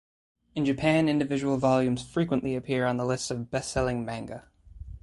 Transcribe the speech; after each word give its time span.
In 0.55 0.65
Japan, 0.65 1.07
individual 1.07 1.57
volumes 1.57 2.01
frequently 2.01 2.55
appear 2.55 2.87
on 2.87 2.97
the 2.97 3.05
lists 3.05 3.29
of 3.29 3.51
best-selling 3.51 4.03
manga. 4.03 4.45